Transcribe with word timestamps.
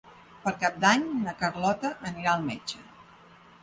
Per 0.45 0.53
Cap 0.63 0.79
d'Any 0.85 1.05
na 1.27 1.37
Carlota 1.43 1.95
anirà 2.13 2.35
al 2.37 2.51
metge. 2.53 2.85